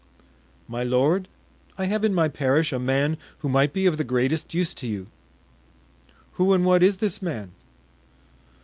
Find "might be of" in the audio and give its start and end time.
3.49-3.97